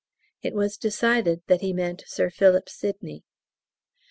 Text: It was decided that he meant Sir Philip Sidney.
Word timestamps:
It 0.41 0.55
was 0.55 0.77
decided 0.77 1.43
that 1.45 1.61
he 1.61 1.73
meant 1.73 2.05
Sir 2.07 2.31
Philip 2.31 2.69
Sidney. 2.69 3.23